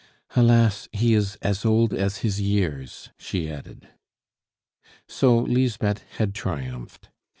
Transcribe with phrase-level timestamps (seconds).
[0.35, 0.89] "Alas!
[0.91, 3.87] he is as old as his years," she added.
[5.07, 7.09] So Lisbeth had triumphed.